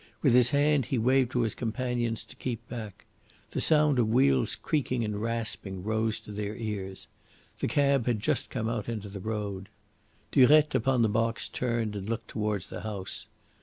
With 0.23 0.33
his 0.33 0.49
hand 0.49 0.85
he 0.85 0.97
waved 0.97 1.29
to 1.33 1.41
his 1.41 1.53
companions 1.53 2.23
to 2.23 2.35
keep 2.35 2.67
back. 2.67 3.05
The 3.51 3.61
sound 3.61 3.99
of 3.99 4.09
wheels 4.09 4.55
creaking 4.55 5.03
and 5.05 5.21
rasping 5.21 5.83
rose 5.83 6.19
to 6.21 6.31
their 6.31 6.55
ears. 6.55 7.07
The 7.59 7.67
cab 7.67 8.07
had 8.07 8.19
just 8.19 8.49
come 8.49 8.67
out 8.67 8.89
into 8.89 9.09
the 9.09 9.19
road. 9.19 9.69
Durette 10.31 10.73
upon 10.73 11.03
the 11.03 11.07
box 11.07 11.47
turned 11.47 11.95
and 11.95 12.09
looked 12.09 12.29
towards 12.29 12.65
the 12.65 12.81
house. 12.81 13.27